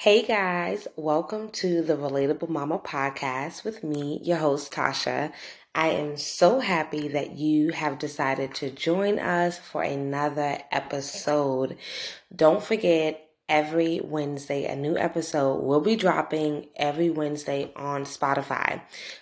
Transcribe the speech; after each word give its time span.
Hey 0.00 0.22
guys, 0.22 0.88
welcome 0.96 1.50
to 1.50 1.82
the 1.82 1.94
Relatable 1.94 2.48
Mama 2.48 2.78
podcast 2.78 3.64
with 3.64 3.84
me, 3.84 4.18
your 4.22 4.38
host 4.38 4.72
Tasha. 4.72 5.30
I 5.74 5.88
am 5.88 6.16
so 6.16 6.58
happy 6.58 7.08
that 7.08 7.32
you 7.32 7.72
have 7.72 7.98
decided 7.98 8.54
to 8.54 8.70
join 8.70 9.18
us 9.18 9.58
for 9.58 9.82
another 9.82 10.56
episode. 10.72 11.76
Don't 12.34 12.62
forget, 12.62 13.28
every 13.46 14.00
Wednesday, 14.02 14.64
a 14.64 14.74
new 14.74 14.96
episode 14.96 15.62
will 15.62 15.82
be 15.82 15.96
dropping 15.96 16.68
every 16.76 17.10
Wednesday 17.10 17.70
on 17.76 18.04
Spotify. 18.04 18.80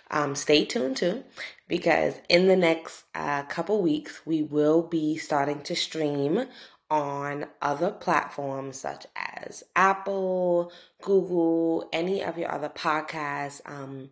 Um, 0.09 0.33
stay 0.33 0.63
tuned 0.63 0.95
too, 0.95 1.25
because 1.67 2.13
in 2.29 2.47
the 2.47 2.55
next 2.55 3.03
uh, 3.13 3.43
couple 3.43 3.81
weeks, 3.81 4.21
we 4.25 4.43
will 4.43 4.83
be 4.83 5.17
starting 5.17 5.59
to 5.63 5.75
stream 5.75 6.45
on 6.89 7.45
other 7.61 7.91
platforms 7.91 8.79
such 8.79 9.05
as 9.15 9.28
Apple, 9.75 10.71
Google, 11.01 11.89
any 11.93 12.23
of 12.23 12.37
your 12.37 12.51
other 12.51 12.69
podcasts 12.69 13.61
um, 13.65 14.09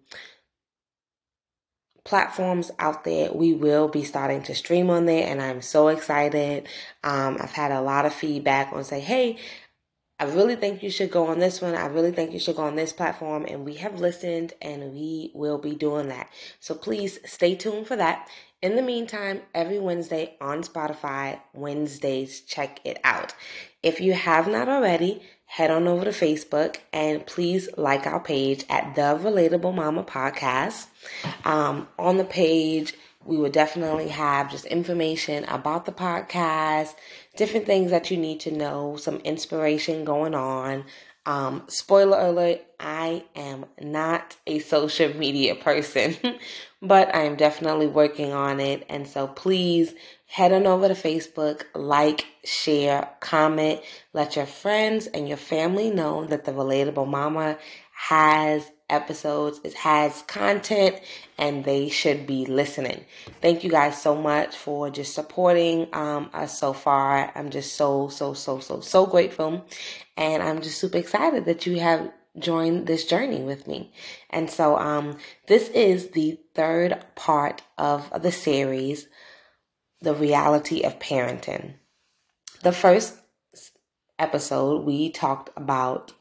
platforms 2.03 2.71
out 2.79 3.03
there. 3.03 3.31
We 3.31 3.53
will 3.53 3.87
be 3.87 4.03
starting 4.03 4.41
to 4.43 4.55
stream 4.55 4.89
on 4.89 5.05
there, 5.05 5.27
and 5.27 5.41
I'm 5.41 5.61
so 5.61 5.89
excited. 5.89 6.67
Um, 7.03 7.37
I've 7.39 7.51
had 7.51 7.71
a 7.71 7.81
lot 7.81 8.05
of 8.05 8.13
feedback 8.13 8.71
on 8.71 8.83
say, 8.83 8.99
hey, 8.99 9.37
I 10.19 10.23
really 10.23 10.55
think 10.55 10.81
you 10.81 10.89
should 10.89 11.11
go 11.11 11.27
on 11.27 11.37
this 11.37 11.61
one. 11.61 11.75
I 11.75 11.85
really 11.85 12.11
think 12.11 12.31
you 12.31 12.39
should 12.39 12.55
go 12.55 12.63
on 12.63 12.75
this 12.75 12.91
platform. 12.91 13.45
And 13.47 13.63
we 13.65 13.75
have 13.75 13.99
listened 13.99 14.53
and 14.61 14.93
we 14.93 15.31
will 15.35 15.59
be 15.59 15.75
doing 15.75 16.07
that. 16.07 16.29
So 16.59 16.73
please 16.73 17.19
stay 17.25 17.53
tuned 17.53 17.85
for 17.85 17.95
that. 17.97 18.27
In 18.59 18.75
the 18.75 18.81
meantime, 18.81 19.41
every 19.53 19.77
Wednesday 19.77 20.35
on 20.41 20.63
Spotify, 20.63 21.39
Wednesdays, 21.53 22.41
check 22.41 22.79
it 22.83 22.99
out. 23.03 23.35
If 23.83 24.01
you 24.01 24.13
have 24.13 24.47
not 24.47 24.67
already, 24.67 25.21
head 25.45 25.69
on 25.69 25.87
over 25.87 26.05
to 26.05 26.09
Facebook 26.09 26.77
and 26.91 27.23
please 27.27 27.69
like 27.77 28.07
our 28.07 28.19
page 28.19 28.65
at 28.67 28.95
the 28.95 29.01
Relatable 29.01 29.75
Mama 29.75 30.03
Podcast. 30.03 30.87
Um, 31.45 31.87
on 31.99 32.17
the 32.17 32.23
page, 32.23 32.95
we 33.23 33.37
will 33.37 33.51
definitely 33.51 34.07
have 34.07 34.49
just 34.49 34.65
information 34.65 35.43
about 35.43 35.85
the 35.85 35.91
podcast, 35.91 36.95
different 37.35 37.67
things 37.67 37.91
that 37.91 38.09
you 38.09 38.17
need 38.17 38.39
to 38.39 38.51
know, 38.51 38.95
some 38.95 39.17
inspiration 39.17 40.03
going 40.03 40.33
on, 40.33 40.83
um, 41.27 41.63
spoiler 41.67 42.17
alert, 42.17 42.61
I 42.79 43.25
am 43.35 43.65
not 43.81 44.37
a 44.47 44.59
social 44.59 45.13
media 45.13 45.55
person, 45.55 46.15
but 46.81 47.13
I'm 47.13 47.35
definitely 47.35 47.87
working 47.87 48.31
on 48.31 48.61
it. 48.61 48.85
And 48.87 49.05
so 49.05 49.27
please 49.27 49.93
head 50.25 50.53
on 50.53 50.65
over 50.65 50.87
to 50.87 50.93
Facebook, 50.93 51.65
like, 51.75 52.25
share, 52.45 53.09
comment, 53.19 53.81
let 54.13 54.37
your 54.37 54.45
friends 54.45 55.07
and 55.07 55.27
your 55.27 55.37
family 55.37 55.91
know 55.91 56.25
that 56.25 56.45
the 56.45 56.53
Relatable 56.53 57.07
Mama 57.07 57.57
has 57.91 58.71
episodes, 58.89 59.59
it 59.63 59.73
has 59.73 60.21
content, 60.23 60.99
and 61.37 61.63
they 61.63 61.89
should 61.89 62.25
be 62.25 62.45
listening. 62.45 63.03
Thank 63.41 63.63
you 63.63 63.69
guys 63.69 64.01
so 64.01 64.15
much 64.15 64.55
for 64.55 64.89
just 64.89 65.13
supporting 65.13 65.87
um, 65.93 66.29
us 66.33 66.57
so 66.57 66.73
far. 66.73 67.31
I'm 67.35 67.49
just 67.49 67.75
so, 67.75 68.07
so, 68.09 68.33
so, 68.33 68.59
so, 68.59 68.79
so 68.79 69.05
grateful. 69.05 69.65
And 70.15 70.41
I'm 70.41 70.61
just 70.61 70.79
super 70.79 70.97
excited 70.97 71.45
that 71.45 71.65
you 71.65 71.79
have 71.79 72.11
joined 72.39 72.87
this 72.87 73.05
journey 73.05 73.41
with 73.41 73.67
me. 73.67 73.91
And 74.29 74.49
so, 74.49 74.77
um, 74.77 75.17
this 75.47 75.69
is 75.69 76.11
the 76.11 76.39
third 76.55 77.03
part 77.15 77.61
of 77.77 78.09
the 78.21 78.31
series, 78.31 79.07
The 80.01 80.13
Reality 80.13 80.83
of 80.83 80.99
Parenting. 80.99 81.73
The 82.63 82.71
first 82.71 83.17
episode, 84.19 84.85
we 84.85 85.11
talked 85.11 85.49
about 85.55 86.13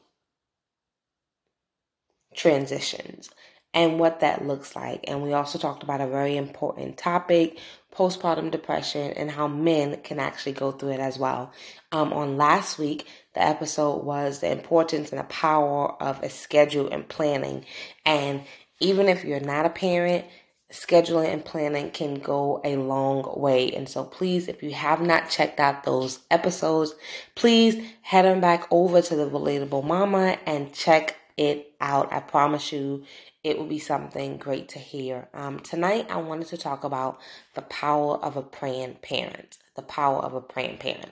transitions 2.37 3.29
and 3.73 3.99
what 3.99 4.21
that 4.21 4.47
looks 4.47 4.75
like. 4.75 5.01
And 5.07 5.21
we 5.21 5.33
also 5.33 5.59
talked 5.59 5.83
about 5.83 6.01
a 6.01 6.07
very 6.07 6.37
important 6.37 6.97
topic 6.97 7.59
postpartum 7.93 8.51
depression 8.51 9.11
and 9.13 9.29
how 9.29 9.47
men 9.47 9.99
can 10.03 10.19
actually 10.19 10.53
go 10.53 10.71
through 10.71 10.91
it 10.91 10.99
as 10.99 11.17
well. 11.17 11.51
Um, 11.91 12.13
on 12.13 12.37
last 12.37 12.77
week, 12.77 13.07
the 13.33 13.41
episode 13.41 14.03
was 14.03 14.39
the 14.39 14.51
importance 14.51 15.11
and 15.11 15.19
the 15.19 15.25
power 15.25 15.91
of 16.01 16.21
a 16.23 16.29
schedule 16.29 16.87
and 16.89 17.07
planning. 17.07 17.65
And 18.05 18.43
even 18.79 19.09
if 19.09 19.25
you're 19.25 19.39
not 19.39 19.65
a 19.65 19.69
parent, 19.69 20.25
scheduling 20.71 21.31
and 21.31 21.43
planning 21.43 21.91
can 21.91 22.15
go 22.15 22.61
a 22.63 22.75
long 22.75 23.39
way. 23.39 23.71
And 23.71 23.89
so 23.89 24.03
please, 24.03 24.47
if 24.47 24.61
you 24.61 24.71
have 24.73 25.01
not 25.01 25.29
checked 25.29 25.59
out 25.59 25.83
those 25.83 26.19
episodes, 26.29 26.93
please 27.35 27.83
head 28.01 28.25
on 28.25 28.41
back 28.41 28.67
over 28.69 29.01
to 29.01 29.15
the 29.15 29.29
Relatable 29.29 29.83
Mama 29.83 30.37
and 30.45 30.73
check 30.73 31.15
it 31.37 31.73
out. 31.79 32.11
I 32.11 32.19
promise 32.19 32.71
you, 32.71 33.03
it 33.43 33.57
will 33.57 33.67
be 33.67 33.79
something 33.79 34.37
great 34.37 34.69
to 34.69 34.79
hear. 34.79 35.29
Um, 35.33 35.59
tonight, 35.59 36.07
I 36.09 36.17
wanted 36.17 36.47
to 36.49 36.57
talk 36.57 36.83
about 36.83 37.19
the 37.53 37.61
power 37.61 38.17
of 38.17 38.35
a 38.35 38.41
praying 38.41 38.97
parent. 39.01 39.57
The 39.75 39.83
power 39.83 40.19
of 40.19 40.33
a 40.33 40.41
praying 40.41 40.77
parent. 40.77 41.11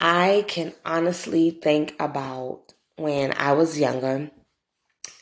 I 0.00 0.44
can 0.48 0.74
honestly 0.84 1.50
think 1.50 1.94
about 2.00 2.72
when 2.96 3.32
I 3.32 3.52
was 3.52 3.78
younger 3.78 4.30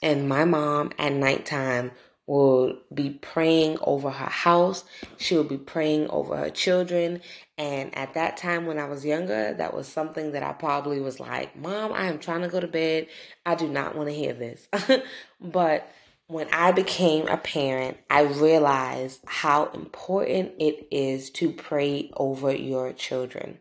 and 0.03 0.28
my 0.28 0.44
mom 0.44 0.93
at 0.98 1.12
nighttime 1.12 1.93
would 2.27 2.77
be 2.93 3.11
praying 3.11 3.79
over 3.83 4.11
her 4.11 4.31
house. 4.31 4.85
She 5.17 5.37
would 5.37 5.49
be 5.49 5.59
praying 5.59 6.09
over 6.09 6.37
her 6.37 6.51
children. 6.51 7.21
And 7.57 7.97
at 7.97 8.15
that 8.15 8.37
time 8.37 8.67
when 8.67 8.79
I 8.79 8.89
was 8.89 9.05
younger, 9.05 9.55
that 9.55 9.75
was 9.75 9.87
something 9.87 10.33
that 10.33 10.43
I 10.43 10.53
probably 10.53 11.01
was 11.01 11.21
like, 11.21 11.57
Mom, 11.57 11.93
I 11.93 12.07
am 12.07 12.19
trying 12.19 12.43
to 12.43 12.49
go 12.49 12.61
to 12.61 12.67
bed. 12.67 13.07
I 13.45 13.55
do 13.55 13.69
not 13.69 13.95
want 13.95 14.09
to 14.09 14.15
hear 14.15 14.33
this. 14.33 14.69
but 15.41 15.89
when 16.29 16.49
I 16.53 16.73
became 16.73 17.29
a 17.29 17.37
parent, 17.37 17.99
I 18.11 18.23
realized 18.23 19.21
how 19.27 19.67
important 19.67 20.55
it 20.59 20.89
is 20.91 21.31
to 21.31 21.53
pray 21.53 22.11
over 22.17 22.53
your 22.53 22.93
children. 22.93 23.59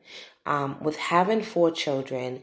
Um, 0.48 0.78
with 0.82 0.98
having 0.98 1.44
four 1.44 1.70
children, 1.70 2.42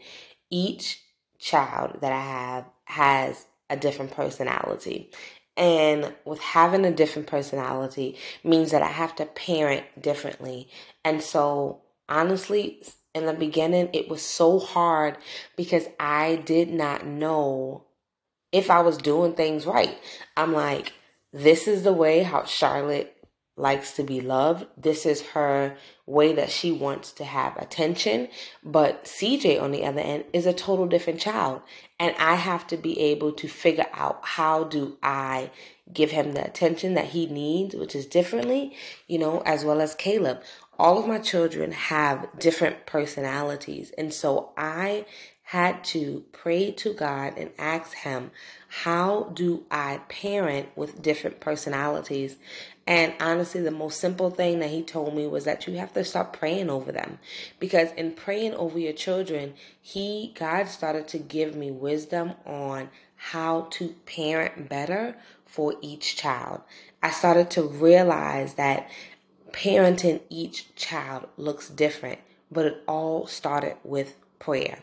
each 0.51 1.01
child 1.39 1.99
that 2.01 2.13
I 2.13 2.21
have 2.21 2.65
has 2.85 3.47
a 3.69 3.77
different 3.77 4.13
personality. 4.13 5.11
And 5.57 6.15
with 6.25 6.41
having 6.41 6.85
a 6.85 6.91
different 6.91 7.29
personality 7.29 8.17
means 8.43 8.71
that 8.71 8.83
I 8.83 8.89
have 8.89 9.15
to 9.17 9.27
parent 9.27 9.85
differently. 10.01 10.69
And 11.05 11.23
so, 11.23 11.83
honestly, 12.09 12.83
in 13.15 13.27
the 13.27 13.35
beginning, 13.35 13.91
it 13.93 14.09
was 14.09 14.23
so 14.23 14.59
hard 14.59 15.19
because 15.57 15.87
I 16.01 16.37
did 16.37 16.71
not 16.73 17.07
know 17.07 17.85
if 18.51 18.71
I 18.71 18.81
was 18.81 18.97
doing 18.97 19.35
things 19.35 19.67
right. 19.67 19.97
I'm 20.37 20.53
like, 20.53 20.93
this 21.33 21.67
is 21.69 21.83
the 21.83 21.93
way 21.93 22.23
how 22.23 22.45
Charlotte 22.45 23.12
likes 23.57 23.93
to 23.93 24.03
be 24.03 24.21
loved. 24.21 24.67
This 24.77 25.05
is 25.05 25.23
her 25.29 25.77
way 26.07 26.33
that 26.33 26.51
she 26.51 26.73
wants 26.73 27.13
to 27.13 27.25
have 27.25 27.57
attention. 27.57 28.29
But 28.65 29.05
CJ, 29.05 29.61
on 29.61 29.73
the 29.73 29.85
other 29.85 30.01
end, 30.01 30.25
is 30.33 30.47
a 30.47 30.53
total 30.53 30.87
different 30.87 31.21
child. 31.21 31.63
And 32.01 32.15
I 32.19 32.35
have 32.35 32.67
to 32.69 32.77
be 32.77 32.99
able 32.99 33.33
to 33.33 33.49
figure 33.49 33.87
out 33.93 34.21
how 34.23 34.65
do 34.65 34.97
I 35.03 35.51
give 35.93 36.11
him 36.11 36.33
the 36.33 36.45
attention 36.45 36.95
that 36.95 37.07
he 37.07 37.27
needs, 37.27 37.75
which 37.75 37.95
is 37.95 38.07
differently, 38.07 38.75
you 39.07 39.19
know, 39.19 39.43
as 39.45 39.65
well 39.65 39.81
as 39.81 39.95
Caleb. 39.95 40.43
All 40.79 40.99
of 40.99 41.07
my 41.07 41.19
children 41.19 41.73
have 41.73 42.29
different 42.39 42.87
personalities. 42.87 43.93
And 43.99 44.13
so 44.13 44.53
I 44.57 45.05
had 45.53 45.85
to 45.85 46.25
pray 46.33 46.71
to 46.71 46.95
God 46.95 47.35
and 47.37 47.51
ask 47.59 47.93
Him, 47.95 48.31
how 48.69 49.25
do 49.35 49.65
I 49.71 50.01
parent 50.09 50.71
with 50.77 51.03
different 51.03 51.41
personalities? 51.41 52.37
And 52.87 53.15
honestly, 53.21 53.61
the 53.61 53.71
most 53.71 54.01
simple 54.01 54.31
thing 54.31 54.59
that 54.59 54.71
He 54.71 54.83
told 54.83 55.15
me 55.15 55.27
was 55.27 55.45
that 55.45 55.67
you 55.67 55.77
have 55.77 55.93
to 55.95 56.05
stop 56.05 56.37
praying 56.37 56.69
over 56.69 56.91
them. 56.91 57.19
Because 57.61 57.93
in 57.93 58.13
praying 58.13 58.55
over 58.55 58.79
your 58.79 58.93
children, 58.93 59.55
He, 59.81 60.35
God 60.39 60.69
started 60.69 61.07
to 61.09 61.19
give 61.19 61.55
me 61.55 61.71
wisdom 61.71 62.35
on 62.45 62.91
how 63.17 63.69
to 63.71 63.95
parent 64.05 64.69
better 64.69 65.17
for 65.47 65.75
each 65.81 66.17
child. 66.17 66.63
I 67.03 67.11
started 67.11 67.51
to 67.53 67.63
realize 67.63 68.55
that 68.55 68.91
parenting 69.53 70.21
each 70.29 70.75
child 70.75 71.29
looks 71.37 71.69
different, 71.69 72.19
but 72.51 72.67
it 72.67 72.83
all 72.89 73.27
started 73.27 73.77
with 73.85 74.17
prayer. 74.39 74.81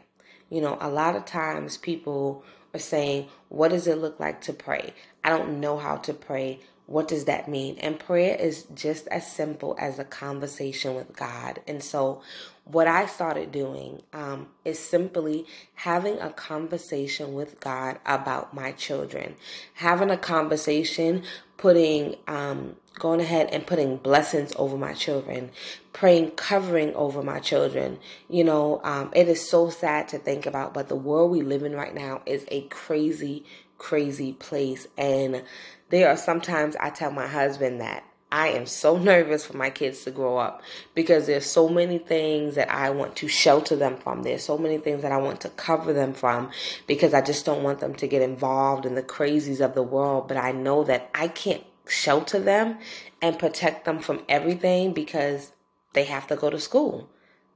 You 0.49 0.61
know, 0.61 0.77
a 0.79 0.89
lot 0.89 1.15
of 1.15 1.25
times 1.25 1.77
people 1.77 2.43
are 2.73 2.79
saying, 2.79 3.27
What 3.49 3.69
does 3.69 3.87
it 3.87 3.97
look 3.97 4.19
like 4.19 4.41
to 4.41 4.53
pray? 4.53 4.93
I 5.23 5.29
don't 5.29 5.59
know 5.59 5.77
how 5.77 5.97
to 5.97 6.13
pray. 6.13 6.59
What 6.85 7.07
does 7.07 7.25
that 7.25 7.47
mean? 7.47 7.77
And 7.79 7.99
prayer 7.99 8.35
is 8.35 8.65
just 8.73 9.07
as 9.09 9.31
simple 9.31 9.75
as 9.79 9.99
a 9.99 10.03
conversation 10.03 10.95
with 10.95 11.15
God. 11.15 11.61
And 11.67 11.83
so, 11.83 12.21
what 12.65 12.87
I 12.87 13.05
started 13.05 13.51
doing 13.51 14.01
um, 14.13 14.47
is 14.63 14.79
simply 14.79 15.45
having 15.75 16.19
a 16.19 16.31
conversation 16.31 17.33
with 17.33 17.59
God 17.59 17.99
about 18.05 18.53
my 18.53 18.71
children, 18.71 19.35
having 19.75 20.09
a 20.09 20.17
conversation 20.17 21.23
putting 21.59 22.15
um, 22.27 22.75
going 22.97 23.19
ahead 23.19 23.49
and 23.51 23.67
putting 23.67 23.97
blessings 23.97 24.53
over 24.55 24.77
my 24.77 24.93
children, 24.93 25.51
praying 25.91 26.31
covering 26.31 26.95
over 26.95 27.21
my 27.21 27.39
children. 27.39 27.99
You 28.29 28.45
know, 28.45 28.79
um, 28.83 29.11
it 29.13 29.27
is 29.27 29.47
so 29.47 29.69
sad 29.69 30.07
to 30.09 30.17
think 30.17 30.45
about, 30.45 30.73
but 30.73 30.87
the 30.87 30.95
world 30.95 31.31
we 31.31 31.41
live 31.41 31.63
in 31.63 31.75
right 31.75 31.93
now 31.93 32.21
is 32.25 32.45
a 32.47 32.61
crazy, 32.69 33.45
crazy 33.77 34.33
place. 34.33 34.87
And 34.97 35.43
there 35.89 36.09
are 36.09 36.17
sometimes 36.17 36.77
I 36.77 36.91
tell 36.91 37.11
my 37.11 37.27
husband 37.27 37.81
that 37.81 38.05
I 38.31 38.49
am 38.49 38.65
so 38.65 38.97
nervous 39.11 39.45
for 39.45 39.57
my 39.57 39.69
kids 39.69 40.03
to 40.03 40.11
grow 40.11 40.37
up 40.37 40.61
because 40.95 41.27
there's 41.27 41.45
so 41.45 41.69
many 41.69 41.97
things 41.97 42.55
that 42.55 42.69
I 42.69 42.89
want 42.91 43.15
to 43.17 43.27
shelter 43.27 43.75
them 43.75 43.97
from. 43.97 44.23
There's 44.23 44.43
so 44.43 44.57
many 44.57 44.77
things 44.77 45.01
that 45.01 45.11
I 45.11 45.17
want 45.17 45.41
to 45.41 45.49
cover 45.49 45.93
them 45.93 46.13
from 46.13 46.51
because 46.87 47.13
I 47.13 47.21
just 47.21 47.45
don't 47.45 47.63
want 47.63 47.79
them 47.79 47.95
to 47.95 48.07
get 48.07 48.21
involved 48.21 48.85
in 48.85 48.95
the 48.95 49.03
crazies 49.03 49.61
of 49.63 49.73
the 49.73 49.83
world. 49.83 50.27
But 50.27 50.37
I 50.37 50.51
know 50.51 50.83
that 50.83 51.09
I 51.13 51.27
can't 51.27 51.63
shelter 51.87 52.39
them 52.39 52.77
and 53.21 53.39
protect 53.39 53.85
them 53.85 53.99
from 53.99 54.23
everything 54.29 54.93
because 54.93 55.51
they 55.93 56.03
have 56.03 56.27
to 56.27 56.35
go 56.35 56.49
to 56.49 56.59
school. 56.59 57.09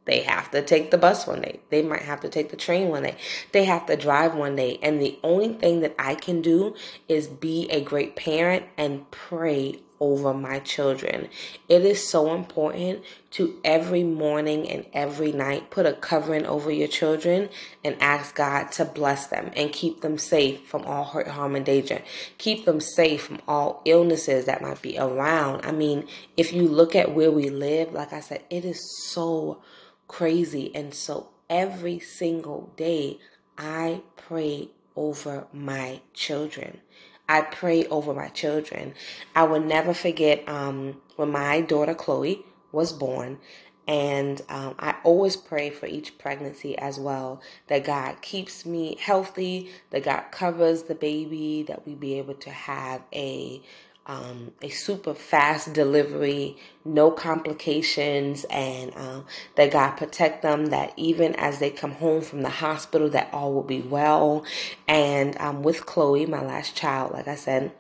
They 0.06 0.22
have 0.24 0.52
to 0.52 0.62
take 0.62 0.92
the 0.92 0.98
bus 0.98 1.28
one 1.28 1.42
day. 1.42 1.62
They 1.70 1.82
might 1.82 2.02
have 2.02 2.22
to 2.22 2.30
take 2.30 2.50
the 2.50 2.58
train 2.58 2.90
one 2.90 3.04
day. 3.04 3.16
They 3.54 3.64
have 3.66 3.86
to 3.86 3.96
drive 3.96 4.36
one 4.36 4.56
day. 4.56 4.78
And 4.82 5.02
the 5.02 5.18
only 5.24 5.54
thing 5.54 5.80
that 5.80 5.96
I 5.98 6.16
can 6.16 6.42
do 6.42 6.76
is 7.08 7.28
be 7.28 7.70
a 7.70 7.80
great 7.82 8.18
parent 8.18 8.66
and 8.78 9.10
pray 9.12 9.80
over 10.04 10.34
my 10.34 10.60
children. 10.60 11.30
It 11.70 11.86
is 11.86 12.06
so 12.06 12.34
important 12.34 13.04
to 13.32 13.58
every 13.64 14.04
morning 14.04 14.70
and 14.70 14.86
every 14.92 15.32
night 15.32 15.72
put 15.72 15.86
a 15.86 15.94
covering 15.94 16.46
over 16.46 16.70
your 16.70 16.90
children 16.90 17.48
and 17.86 17.96
ask 18.02 18.36
God 18.36 18.70
to 18.74 18.84
bless 18.84 19.28
them 19.28 19.50
and 19.56 19.72
keep 19.72 20.02
them 20.02 20.18
safe 20.18 20.68
from 20.68 20.84
all 20.84 21.06
hurt, 21.06 21.30
harm, 21.30 21.56
and 21.56 21.66
danger. 21.66 22.02
Keep 22.38 22.66
them 22.66 22.82
safe 22.82 23.24
from 23.24 23.42
all 23.48 23.82
illnesses 23.86 24.44
that 24.46 24.62
might 24.62 24.82
be 24.82 25.00
around. 25.00 25.66
I 25.66 25.72
mean, 25.72 26.06
if 26.36 26.52
you 26.52 26.68
look 26.68 26.98
at 26.98 27.16
where 27.16 27.32
we 27.32 27.50
live, 27.50 27.94
like 27.94 28.12
I 28.12 28.20
said, 28.20 28.44
it 28.50 28.66
is 28.66 28.82
so 29.08 29.62
crazy. 30.10 30.76
And 30.76 30.94
so 30.94 31.30
every 31.50 32.00
single 32.00 32.74
day, 32.76 33.20
I 33.58 34.02
pray 34.18 34.68
over 34.98 35.48
my 35.54 36.02
children. 36.14 36.82
I 37.28 37.42
pray 37.42 37.86
over 37.88 38.14
my 38.14 38.30
children. 38.30 38.94
I 39.36 39.44
will 39.44 39.62
never 39.62 39.94
forget 39.94 40.48
um, 40.48 41.02
when 41.16 41.32
my 41.32 41.62
daughter 41.62 41.96
Chloe 41.96 42.46
was 42.72 42.92
born. 42.92 43.40
And 43.88 44.42
um, 44.48 44.76
I 44.80 44.96
always 45.04 45.36
pray 45.36 45.70
for 45.70 45.88
each 45.88 46.18
pregnancy 46.18 46.78
as 46.78 47.00
well 47.00 47.42
that 47.68 47.84
God 47.84 48.22
keeps 48.22 48.66
me 48.66 48.98
healthy, 49.00 49.72
that 49.90 50.04
God 50.04 50.24
covers 50.32 50.84
the 50.84 50.96
baby, 50.96 51.64
that 51.68 51.86
we 51.86 51.94
be 51.94 52.18
able 52.18 52.36
to 52.36 52.50
have 52.50 53.02
a 53.14 53.62
um, 54.06 54.52
a 54.62 54.70
super 54.70 55.14
fast 55.14 55.74
delivery, 55.74 56.58
no 56.84 57.12
complications, 57.12 58.46
and 58.50 58.96
um, 58.96 59.26
that 59.56 59.72
God 59.72 59.92
protect 59.92 60.42
them. 60.42 60.68
That 60.68 60.94
even 60.98 61.36
as 61.36 61.60
they 61.60 61.70
come 61.70 61.92
home 61.92 62.22
from 62.22 62.42
the 62.42 62.50
hospital, 62.50 63.10
that 63.10 63.30
all 63.34 63.54
will 63.54 63.64
be 63.64 63.82
well. 63.82 64.46
And 64.88 65.38
um, 65.40 65.64
with 65.64 65.86
Chloe, 65.86 66.26
my 66.26 66.44
last 66.44 66.76
child, 66.76 67.14
like 67.14 67.28
I 67.28 67.36
said, 67.36 67.72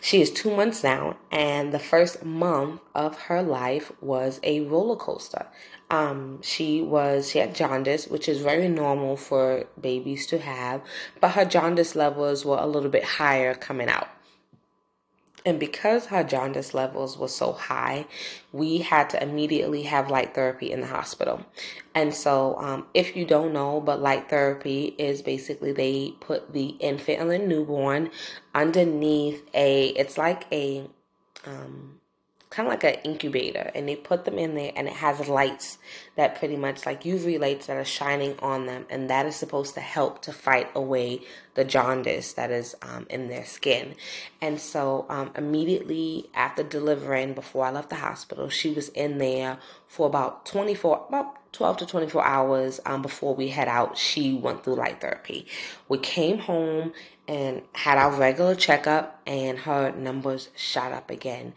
she 0.00 0.20
is 0.20 0.30
two 0.30 0.54
months 0.54 0.82
now, 0.82 1.16
and 1.30 1.72
the 1.72 1.78
first 1.78 2.24
month 2.24 2.80
of 2.94 3.16
her 3.22 3.42
life 3.42 3.92
was 4.00 4.40
a 4.42 4.62
roller 4.62 4.96
coaster. 4.96 5.46
Um, 5.90 6.40
she 6.42 6.82
was 6.82 7.30
she 7.30 7.38
had 7.38 7.54
jaundice, 7.54 8.08
which 8.08 8.28
is 8.28 8.40
very 8.40 8.68
normal 8.68 9.16
for 9.16 9.64
babies 9.80 10.26
to 10.28 10.38
have, 10.38 10.82
but 11.20 11.32
her 11.32 11.44
jaundice 11.44 11.94
levels 11.94 12.44
were 12.44 12.58
a 12.58 12.66
little 12.66 12.90
bit 12.90 13.04
higher 13.04 13.54
coming 13.54 13.88
out. 13.88 14.08
And 15.46 15.60
because 15.60 16.06
her 16.06 16.24
jaundice 16.24 16.72
levels 16.72 17.18
was 17.18 17.34
so 17.34 17.52
high, 17.52 18.06
we 18.52 18.78
had 18.78 19.10
to 19.10 19.22
immediately 19.22 19.82
have 19.82 20.10
light 20.10 20.34
therapy 20.34 20.72
in 20.72 20.80
the 20.80 20.86
hospital. 20.86 21.44
And 21.94 22.14
so, 22.14 22.56
um, 22.58 22.86
if 22.94 23.14
you 23.14 23.26
don't 23.26 23.52
know, 23.52 23.80
but 23.80 24.00
light 24.00 24.30
therapy 24.30 24.94
is 24.96 25.20
basically 25.20 25.72
they 25.72 26.14
put 26.20 26.54
the 26.54 26.68
infant 26.80 27.20
and 27.20 27.30
the 27.30 27.38
newborn 27.38 28.10
underneath 28.54 29.46
a, 29.52 29.88
it's 29.88 30.16
like 30.16 30.46
a, 30.50 30.88
um, 31.44 32.00
kind 32.54 32.68
of 32.68 32.72
like 32.72 32.84
an 32.84 33.00
incubator 33.02 33.68
and 33.74 33.88
they 33.88 33.96
put 33.96 34.24
them 34.24 34.38
in 34.38 34.54
there 34.54 34.70
and 34.76 34.86
it 34.86 34.92
has 34.92 35.28
lights 35.28 35.76
that 36.14 36.38
pretty 36.38 36.56
much 36.56 36.86
like 36.86 37.02
UV 37.02 37.40
lights 37.40 37.66
that 37.66 37.76
are 37.76 37.84
shining 37.84 38.38
on 38.38 38.66
them 38.66 38.86
and 38.88 39.10
that 39.10 39.26
is 39.26 39.34
supposed 39.34 39.74
to 39.74 39.80
help 39.80 40.22
to 40.22 40.32
fight 40.32 40.70
away 40.72 41.20
the 41.54 41.64
jaundice 41.64 42.34
that 42.34 42.52
is 42.52 42.76
um, 42.82 43.06
in 43.10 43.28
their 43.28 43.44
skin. 43.44 43.96
And 44.40 44.60
so 44.60 45.04
um, 45.08 45.32
immediately 45.36 46.30
after 46.32 46.62
delivering 46.62 47.34
before 47.34 47.66
I 47.66 47.72
left 47.72 47.90
the 47.90 47.96
hospital 47.96 48.48
she 48.48 48.72
was 48.72 48.88
in 48.90 49.18
there 49.18 49.58
for 49.94 50.06
about 50.08 50.44
24 50.46 51.06
about 51.08 51.52
12 51.52 51.76
to 51.78 51.86
24 51.86 52.24
hours 52.24 52.80
um, 52.84 53.00
before 53.00 53.34
we 53.34 53.48
head 53.48 53.68
out 53.68 53.96
she 53.96 54.34
went 54.34 54.64
through 54.64 54.74
light 54.74 55.00
therapy 55.00 55.46
we 55.88 55.98
came 55.98 56.38
home 56.38 56.92
and 57.28 57.62
had 57.72 57.96
our 57.96 58.10
regular 58.12 58.56
checkup 58.56 59.20
and 59.24 59.58
her 59.60 59.92
numbers 59.92 60.48
shot 60.56 60.92
up 60.92 61.10
again 61.10 61.54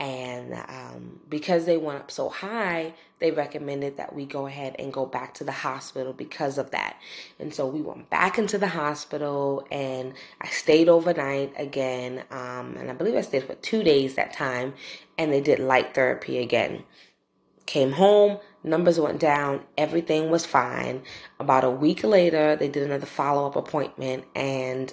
and 0.00 0.54
um, 0.54 1.20
because 1.28 1.66
they 1.66 1.76
went 1.76 1.98
up 1.98 2.10
so 2.10 2.30
high, 2.30 2.94
they 3.18 3.32
recommended 3.32 3.98
that 3.98 4.14
we 4.14 4.24
go 4.24 4.46
ahead 4.46 4.74
and 4.78 4.90
go 4.90 5.04
back 5.04 5.34
to 5.34 5.44
the 5.44 5.52
hospital 5.52 6.14
because 6.14 6.56
of 6.56 6.70
that. 6.70 6.96
And 7.38 7.52
so 7.52 7.66
we 7.66 7.82
went 7.82 8.08
back 8.08 8.38
into 8.38 8.56
the 8.56 8.68
hospital 8.68 9.66
and 9.70 10.14
I 10.40 10.48
stayed 10.48 10.88
overnight 10.88 11.52
again. 11.58 12.24
Um, 12.30 12.76
and 12.78 12.90
I 12.90 12.94
believe 12.94 13.14
I 13.14 13.20
stayed 13.20 13.44
for 13.44 13.56
two 13.56 13.82
days 13.82 14.14
that 14.14 14.32
time. 14.32 14.72
And 15.18 15.30
they 15.30 15.42
did 15.42 15.58
light 15.58 15.94
therapy 15.94 16.38
again. 16.38 16.84
Came 17.70 17.92
home, 17.92 18.40
numbers 18.64 18.98
went 18.98 19.20
down, 19.20 19.62
everything 19.78 20.28
was 20.28 20.44
fine. 20.44 21.04
About 21.38 21.62
a 21.62 21.70
week 21.70 22.02
later, 22.02 22.56
they 22.56 22.66
did 22.66 22.82
another 22.82 23.06
follow 23.06 23.46
up 23.46 23.54
appointment. 23.54 24.24
And 24.34 24.92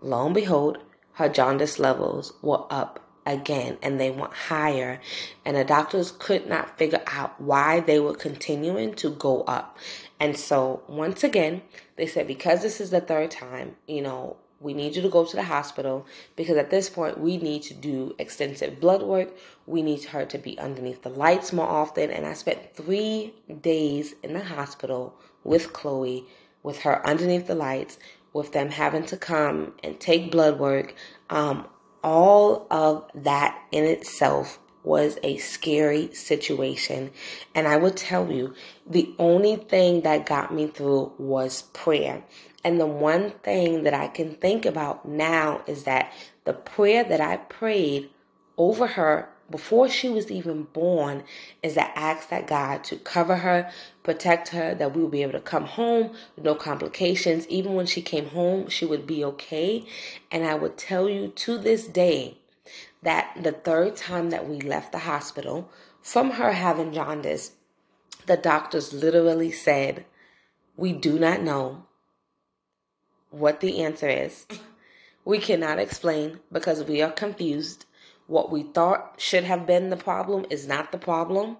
lo 0.00 0.24
and 0.24 0.34
behold, 0.34 0.78
her 1.12 1.28
jaundice 1.28 1.78
levels 1.78 2.32
were 2.40 2.64
up 2.70 3.06
again 3.26 3.76
and 3.82 4.00
they 4.00 4.10
went 4.10 4.32
higher 4.32 4.98
and 5.44 5.58
the 5.58 5.64
doctors 5.64 6.12
could 6.12 6.48
not 6.48 6.78
figure 6.78 7.02
out 7.08 7.38
why 7.38 7.80
they 7.80 8.00
were 8.00 8.14
continuing 8.14 8.94
to 8.94 9.10
go 9.10 9.42
up 9.42 9.76
and 10.18 10.38
so 10.38 10.82
once 10.88 11.24
again 11.24 11.60
they 11.96 12.06
said 12.06 12.26
because 12.26 12.62
this 12.62 12.80
is 12.80 12.90
the 12.90 13.00
third 13.00 13.30
time 13.30 13.74
you 13.88 14.00
know 14.00 14.36
we 14.60 14.72
need 14.74 14.96
you 14.96 15.02
to 15.02 15.08
go 15.08 15.24
to 15.24 15.36
the 15.36 15.42
hospital 15.42 16.06
because 16.34 16.56
at 16.56 16.70
this 16.70 16.88
point 16.88 17.18
we 17.18 17.36
need 17.36 17.62
to 17.62 17.74
do 17.74 18.14
extensive 18.18 18.80
blood 18.80 19.02
work 19.02 19.28
we 19.66 19.82
need 19.82 20.02
her 20.04 20.24
to 20.24 20.38
be 20.38 20.58
underneath 20.58 21.02
the 21.02 21.10
lights 21.10 21.52
more 21.52 21.68
often 21.68 22.10
and 22.10 22.26
i 22.26 22.32
spent 22.32 22.74
three 22.74 23.34
days 23.60 24.14
in 24.22 24.32
the 24.32 24.44
hospital 24.44 25.14
with 25.44 25.72
chloe 25.72 26.24
with 26.62 26.80
her 26.80 27.06
underneath 27.06 27.46
the 27.46 27.54
lights 27.54 27.98
with 28.32 28.52
them 28.52 28.70
having 28.70 29.04
to 29.04 29.16
come 29.16 29.72
and 29.82 29.98
take 30.00 30.30
blood 30.30 30.58
work 30.58 30.94
um, 31.30 31.66
all 32.02 32.66
of 32.70 33.10
that 33.14 33.58
in 33.72 33.84
itself 33.84 34.58
was 34.86 35.18
a 35.24 35.36
scary 35.38 36.14
situation. 36.14 37.10
And 37.56 37.66
I 37.66 37.76
will 37.76 37.90
tell 37.90 38.30
you, 38.30 38.54
the 38.88 39.12
only 39.18 39.56
thing 39.56 40.02
that 40.02 40.26
got 40.26 40.54
me 40.54 40.68
through 40.68 41.12
was 41.18 41.62
prayer. 41.72 42.22
And 42.66 42.80
the 42.80 42.86
one 42.86 43.30
thing 43.44 43.84
that 43.84 43.94
I 43.94 44.08
can 44.08 44.34
think 44.34 44.66
about 44.66 45.06
now 45.06 45.62
is 45.68 45.84
that 45.84 46.12
the 46.42 46.52
prayer 46.52 47.04
that 47.04 47.20
I 47.20 47.36
prayed 47.36 48.10
over 48.58 48.88
her 48.88 49.28
before 49.48 49.88
she 49.88 50.08
was 50.08 50.32
even 50.32 50.64
born 50.64 51.22
is 51.62 51.76
that 51.76 51.92
ask 51.94 52.28
that 52.30 52.48
God 52.48 52.82
to 52.82 52.96
cover 52.96 53.36
her, 53.36 53.70
protect 54.02 54.48
her, 54.48 54.74
that 54.74 54.96
we 54.96 55.00
will 55.00 55.08
be 55.08 55.22
able 55.22 55.34
to 55.34 55.40
come 55.40 55.66
home 55.66 56.10
with 56.34 56.44
no 56.44 56.56
complications. 56.56 57.46
Even 57.46 57.74
when 57.74 57.86
she 57.86 58.02
came 58.02 58.30
home, 58.30 58.68
she 58.68 58.84
would 58.84 59.06
be 59.06 59.24
okay. 59.24 59.84
And 60.32 60.44
I 60.44 60.56
would 60.56 60.76
tell 60.76 61.08
you 61.08 61.28
to 61.28 61.58
this 61.58 61.86
day 61.86 62.38
that 63.00 63.30
the 63.40 63.52
third 63.52 63.94
time 63.94 64.30
that 64.30 64.48
we 64.48 64.60
left 64.60 64.90
the 64.90 64.98
hospital 64.98 65.70
from 66.02 66.32
her 66.32 66.50
having 66.50 66.92
jaundice, 66.92 67.52
the 68.26 68.36
doctors 68.36 68.92
literally 68.92 69.52
said, 69.52 70.04
We 70.76 70.92
do 70.92 71.16
not 71.20 71.42
know 71.42 71.84
what 73.30 73.60
the 73.60 73.82
answer 73.82 74.08
is. 74.08 74.46
We 75.24 75.38
cannot 75.38 75.78
explain 75.78 76.40
because 76.52 76.84
we 76.84 77.02
are 77.02 77.10
confused 77.10 77.86
what 78.26 78.50
we 78.50 78.64
thought 78.64 79.14
should 79.18 79.44
have 79.44 79.66
been 79.66 79.90
the 79.90 79.96
problem 79.96 80.46
is 80.50 80.66
not 80.66 80.92
the 80.92 80.98
problem. 80.98 81.56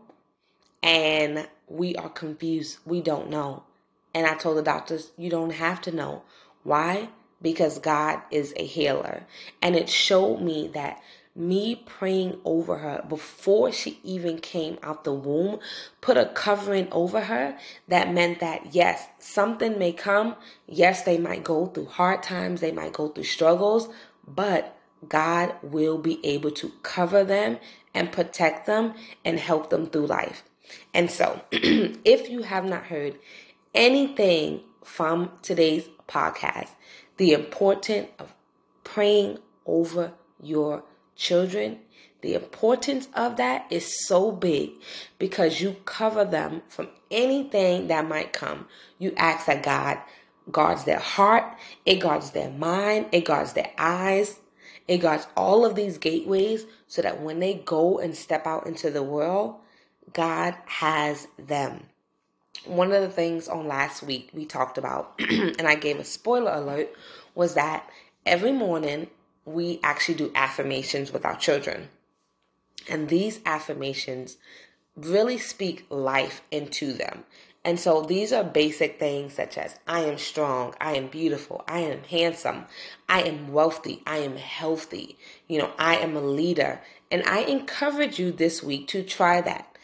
And 0.83 1.49
we 1.69 1.97
are 1.97 2.09
confused. 2.09 2.79
We 2.85 3.01
don't 3.01 3.31
know. 3.31 3.65
And 4.15 4.27
I 4.27 4.35
told 4.35 4.59
the 4.59 4.63
doctors, 4.63 5.11
you 5.17 5.31
don't 5.31 5.51
have 5.51 5.81
to 5.83 5.93
know. 5.93 6.23
Why? 6.63 7.09
Because 7.43 7.79
God 7.79 8.23
is 8.31 8.55
a 8.57 8.65
healer. 8.65 9.25
And 9.63 9.77
it 9.77 9.89
showed 9.89 10.41
me 10.41 10.69
that 10.75 11.01
me 11.37 11.77
praying 11.87 12.39
over 12.45 12.79
her 12.79 13.05
before 13.09 13.71
she 13.71 13.99
even 14.03 14.39
came 14.39 14.79
out 14.83 15.05
the 15.05 15.13
womb 15.13 15.59
put 16.01 16.17
a 16.17 16.27
covering 16.27 16.89
over 16.91 17.21
her 17.21 17.57
that 17.89 18.13
meant 18.13 18.41
that 18.41 18.75
yes 18.75 19.07
something 19.19 19.79
may 19.79 19.93
come 19.93 20.35
yes 20.67 21.03
they 21.03 21.19
might 21.19 21.45
go 21.45 21.67
through 21.67 21.87
hard 21.87 22.23
times 22.23 22.61
they 22.61 22.73
might 22.73 22.93
go 22.93 23.09
through 23.09 23.25
struggles 23.25 23.89
but 24.27 24.77
God 25.09 25.55
will 25.63 25.99
be 25.99 26.25
able 26.25 26.51
to 26.53 26.73
cover 26.83 27.25
them 27.25 27.59
and 27.95 28.11
protect 28.13 28.67
them 28.67 28.95
and 29.25 29.39
help 29.39 29.71
them 29.71 29.87
through 29.87 30.07
life. 30.07 30.43
And 30.93 31.11
so, 31.11 31.41
if 31.53 32.29
you 32.29 32.43
have 32.43 32.65
not 32.65 32.85
heard 32.85 33.17
anything 33.75 34.63
from 34.85 35.33
today's 35.43 35.89
podcast, 36.09 36.71
the 37.19 37.33
importance 37.33 38.09
of 38.19 38.35
praying 38.85 39.39
over 39.65 40.13
your 40.43 40.83
children, 41.17 41.81
the 42.21 42.35
importance 42.35 43.09
of 43.15 43.37
that 43.37 43.67
is 43.71 44.07
so 44.07 44.33
big 44.33 44.71
because 45.19 45.61
you 45.61 45.77
cover 45.85 46.25
them 46.25 46.63
from 46.69 46.89
anything 47.11 47.89
that 47.89 48.09
might 48.09 48.33
come. 48.33 48.67
You 48.99 49.13
ask 49.17 49.47
that 49.47 49.63
God 49.63 49.99
guards 50.51 50.85
their 50.85 50.99
heart, 50.99 51.45
it 51.85 51.97
guards 51.97 52.31
their 52.31 52.51
mind, 52.51 53.07
it 53.13 53.25
guards 53.25 53.53
their 53.53 53.71
eyes, 53.79 54.41
it 54.89 54.99
guards 54.99 55.27
all 55.37 55.65
of 55.65 55.75
these 55.75 55.99
gateways 55.99 56.67
so 56.87 57.03
that 57.03 57.21
when 57.21 57.41
they 57.41 57.55
go 57.55 57.99
and 57.99 58.17
step 58.17 58.47
out 58.47 58.67
into 58.67 58.91
the 58.91 59.03
world, 59.03 59.57
God 60.13 60.57
has 60.67 61.27
them. 61.39 61.85
One 62.65 62.93
of 62.93 63.03
the 63.03 63.11
things 63.11 63.49
on 63.49 63.69
last 63.69 64.03
week 64.03 64.31
we 64.33 64.47
talked 64.47 64.79
about, 64.79 65.15
and 65.19 65.69
I 65.69 65.75
gave 65.75 65.99
a 65.99 66.05
spoiler 66.05 66.53
alert, 66.53 66.89
was 67.35 67.55
that 67.55 67.89
every 68.25 68.53
morning 68.53 69.09
we 69.47 69.81
actually 69.83 70.17
do 70.17 70.33
affirmations 70.35 71.13
with 71.13 71.25
our 71.25 71.37
children. 71.37 71.89
And 72.89 73.09
these 73.09 73.41
affirmations 73.47 74.37
really 74.97 75.39
speak 75.39 75.87
life 75.89 76.43
into 76.51 76.93
them. 76.93 77.25
And 77.65 77.81
so 77.81 78.03
these 78.03 78.33
are 78.33 78.45
basic 78.45 78.99
things 79.01 79.35
such 79.35 79.59
as 79.59 79.77
I 79.89 80.01
am 80.01 80.19
strong, 80.19 80.75
I 80.81 80.95
am 80.95 81.09
beautiful, 81.09 81.65
I 81.67 81.81
am 81.81 82.05
handsome, 82.05 82.67
I 83.09 83.23
am 83.23 83.53
wealthy, 83.53 84.03
I 84.07 84.19
am 84.19 84.37
healthy, 84.37 85.19
you 85.49 85.59
know, 85.59 85.73
I 85.77 85.97
am 85.97 86.17
a 86.17 86.21
leader. 86.21 86.81
And 87.11 87.25
I 87.25 87.41
encourage 87.41 88.21
you 88.21 88.31
this 88.31 88.63
week 88.63 88.87
to 88.89 89.03
try 89.03 89.41
that 89.41 89.76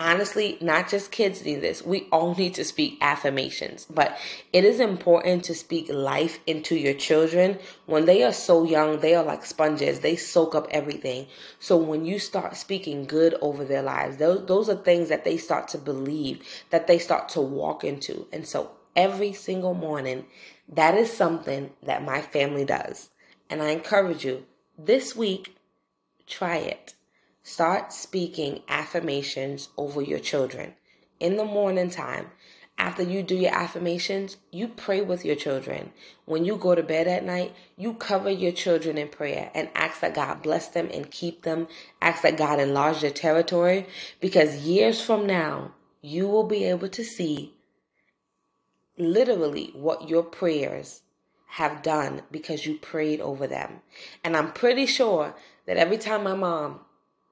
honestly, 0.00 0.56
not 0.62 0.88
just 0.88 1.12
kids 1.12 1.44
need 1.44 1.60
this. 1.60 1.84
We 1.84 2.08
all 2.10 2.34
need 2.34 2.54
to 2.54 2.64
speak 2.64 2.96
affirmations, 3.02 3.86
but 3.88 4.18
it 4.52 4.64
is 4.64 4.80
important 4.80 5.44
to 5.44 5.54
speak 5.54 5.90
life 5.90 6.40
into 6.46 6.74
your 6.74 6.94
children. 6.94 7.58
When 7.84 8.06
they 8.06 8.22
are 8.24 8.32
so 8.32 8.64
young, 8.64 9.00
they 9.00 9.14
are 9.14 9.22
like 9.22 9.44
sponges. 9.44 10.00
They 10.00 10.16
soak 10.16 10.54
up 10.54 10.66
everything. 10.70 11.26
So 11.58 11.76
when 11.76 12.06
you 12.06 12.18
start 12.18 12.56
speaking 12.56 13.04
good 13.04 13.34
over 13.42 13.64
their 13.64 13.82
lives, 13.82 14.16
those, 14.16 14.46
those 14.46 14.70
are 14.70 14.74
things 14.74 15.10
that 15.10 15.24
they 15.24 15.36
start 15.36 15.68
to 15.68 15.78
believe, 15.78 16.42
that 16.70 16.86
they 16.86 16.98
start 16.98 17.28
to 17.30 17.42
walk 17.42 17.84
into. 17.84 18.26
And 18.32 18.48
so 18.48 18.70
every 18.96 19.34
single 19.34 19.74
morning, 19.74 20.24
that 20.72 20.94
is 20.94 21.12
something 21.12 21.70
that 21.82 22.02
my 22.02 22.22
family 22.22 22.64
does. 22.64 23.10
And 23.50 23.62
I 23.62 23.70
encourage 23.70 24.24
you 24.24 24.46
this 24.78 25.14
week, 25.14 25.56
try 26.26 26.56
it 26.56 26.94
Start 27.42 27.92
speaking 27.92 28.62
affirmations 28.68 29.70
over 29.78 30.02
your 30.02 30.18
children. 30.18 30.74
In 31.18 31.36
the 31.36 31.44
morning 31.44 31.88
time, 31.88 32.30
after 32.76 33.02
you 33.02 33.22
do 33.22 33.34
your 33.34 33.54
affirmations, 33.54 34.36
you 34.50 34.68
pray 34.68 35.00
with 35.00 35.24
your 35.24 35.36
children. 35.36 35.92
When 36.26 36.44
you 36.44 36.56
go 36.56 36.74
to 36.74 36.82
bed 36.82 37.08
at 37.08 37.24
night, 37.24 37.54
you 37.76 37.94
cover 37.94 38.30
your 38.30 38.52
children 38.52 38.98
in 38.98 39.08
prayer 39.08 39.50
and 39.54 39.70
ask 39.74 40.00
that 40.00 40.14
God 40.14 40.42
bless 40.42 40.68
them 40.68 40.90
and 40.92 41.10
keep 41.10 41.42
them. 41.42 41.66
Ask 42.02 42.22
that 42.22 42.36
God 42.36 42.60
enlarge 42.60 43.00
their 43.00 43.10
territory 43.10 43.86
because 44.20 44.66
years 44.66 45.00
from 45.00 45.26
now, 45.26 45.72
you 46.02 46.28
will 46.28 46.44
be 46.44 46.64
able 46.64 46.88
to 46.88 47.04
see 47.04 47.54
literally 48.98 49.70
what 49.74 50.08
your 50.10 50.22
prayers 50.22 51.02
have 51.48 51.82
done 51.82 52.22
because 52.30 52.66
you 52.66 52.78
prayed 52.78 53.20
over 53.20 53.46
them. 53.46 53.80
And 54.22 54.36
I'm 54.36 54.52
pretty 54.52 54.86
sure 54.86 55.34
that 55.66 55.78
every 55.78 55.98
time 55.98 56.24
my 56.24 56.34
mom 56.34 56.80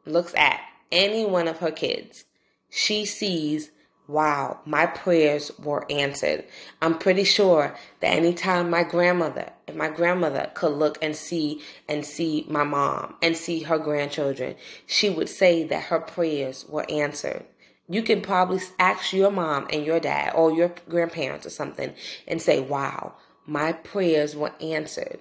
looks 0.05 0.35
at 0.35 0.61
any 0.91 1.25
one 1.25 1.49
of 1.49 1.59
her 1.59 1.71
kids, 1.71 2.25
she 2.71 3.05
sees, 3.05 3.71
wow, 4.07 4.59
my 4.65 4.87
prayers 4.87 5.53
were 5.59 5.91
answered. 5.91 6.45
I'm 6.81 6.99
pretty 6.99 7.25
sure 7.25 7.77
that 8.01 8.17
anytime 8.17 8.71
my 8.71 8.83
grandmother, 8.83 9.51
if 9.67 9.75
my 9.75 9.89
grandmother 9.89 10.51
could 10.55 10.73
look 10.73 10.99
and 11.03 11.15
see 11.15 11.63
and 11.89 12.05
see 12.05 12.47
my 12.49 12.65
mom 12.65 13.15
and 13.23 13.37
see 13.37 13.61
her 13.61 13.79
grandchildren, 13.79 14.57
she 14.87 15.11
would 15.11 15.29
say 15.29 15.65
that 15.65 15.85
her 15.85 16.01
prayers 16.01 16.65
were 16.69 16.87
answered. 16.91 17.45
You 17.89 18.03
can 18.03 18.21
probably 18.21 18.61
ask 18.79 19.13
your 19.13 19.31
mom 19.31 19.67
and 19.71 19.85
your 19.85 20.01
dad 20.01 20.33
or 20.35 20.53
your 20.53 20.75
grandparents 20.89 21.47
or 21.47 21.51
something 21.51 21.95
and 22.27 22.41
say, 22.41 22.61
wow, 22.61 23.15
my 23.47 23.73
prayers 23.73 24.37
were 24.37 24.53
answered. 24.61 25.21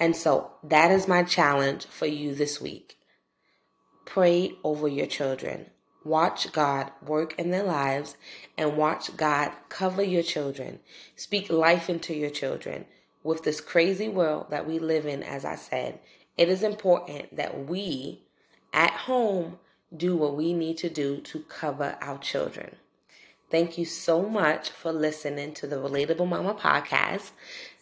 And 0.00 0.16
so 0.16 0.50
that 0.62 0.90
is 0.90 1.06
my 1.06 1.22
challenge 1.22 1.86
for 1.86 2.06
you 2.06 2.34
this 2.34 2.60
week. 2.60 2.98
Pray 4.04 4.52
over 4.62 4.88
your 4.88 5.06
children. 5.06 5.66
Watch 6.04 6.52
God 6.52 6.92
work 7.04 7.38
in 7.38 7.50
their 7.50 7.62
lives 7.62 8.16
and 8.58 8.76
watch 8.76 9.16
God 9.16 9.52
cover 9.68 10.02
your 10.02 10.22
children. 10.22 10.80
Speak 11.16 11.50
life 11.50 11.88
into 11.88 12.14
your 12.14 12.30
children. 12.30 12.84
With 13.22 13.42
this 13.42 13.62
crazy 13.62 14.08
world 14.08 14.50
that 14.50 14.66
we 14.68 14.78
live 14.78 15.06
in, 15.06 15.22
as 15.22 15.46
I 15.46 15.56
said, 15.56 15.98
it 16.36 16.50
is 16.50 16.62
important 16.62 17.36
that 17.36 17.66
we 17.66 18.20
at 18.72 18.90
home 18.90 19.58
do 19.96 20.14
what 20.16 20.36
we 20.36 20.52
need 20.52 20.76
to 20.78 20.90
do 20.90 21.18
to 21.18 21.40
cover 21.40 21.96
our 22.02 22.18
children. 22.18 22.76
Thank 23.50 23.78
you 23.78 23.84
so 23.84 24.22
much 24.22 24.70
for 24.70 24.92
listening 24.92 25.54
to 25.54 25.66
the 25.66 25.76
Relatable 25.76 26.28
Mama 26.28 26.54
podcast. 26.54 27.30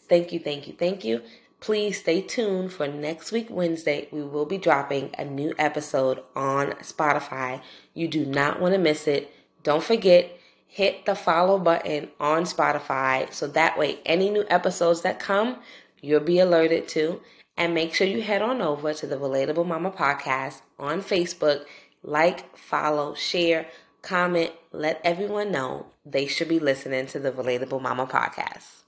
Thank 0.07 0.31
you, 0.31 0.39
thank 0.39 0.67
you, 0.67 0.73
thank 0.73 1.03
you. 1.03 1.21
Please 1.63 2.01
stay 2.01 2.19
tuned 2.19 2.73
for 2.73 2.89
next 2.89 3.31
week, 3.31 3.47
Wednesday. 3.49 4.09
We 4.11 4.21
will 4.21 4.45
be 4.45 4.57
dropping 4.57 5.11
a 5.17 5.23
new 5.23 5.53
episode 5.57 6.21
on 6.35 6.71
Spotify. 6.81 7.61
You 7.93 8.09
do 8.09 8.25
not 8.25 8.59
want 8.59 8.73
to 8.73 8.77
miss 8.77 9.07
it. 9.07 9.33
Don't 9.63 9.81
forget, 9.81 10.37
hit 10.67 11.05
the 11.05 11.15
follow 11.15 11.57
button 11.57 12.09
on 12.19 12.43
Spotify 12.43 13.31
so 13.33 13.47
that 13.47 13.79
way 13.79 13.99
any 14.05 14.29
new 14.29 14.43
episodes 14.49 15.03
that 15.03 15.21
come, 15.21 15.55
you'll 16.01 16.19
be 16.19 16.39
alerted 16.39 16.89
to. 16.89 17.21
And 17.55 17.73
make 17.73 17.93
sure 17.93 18.07
you 18.07 18.21
head 18.21 18.41
on 18.41 18.61
over 18.61 18.93
to 18.95 19.07
the 19.07 19.15
Relatable 19.15 19.65
Mama 19.65 19.91
podcast 19.91 20.63
on 20.77 21.01
Facebook. 21.01 21.63
Like, 22.03 22.57
follow, 22.57 23.15
share, 23.15 23.67
comment, 24.01 24.51
let 24.73 24.99
everyone 25.05 25.53
know 25.53 25.85
they 26.05 26.27
should 26.27 26.49
be 26.49 26.59
listening 26.59 27.05
to 27.07 27.19
the 27.19 27.31
Relatable 27.31 27.81
Mama 27.81 28.05
podcast. 28.05 28.82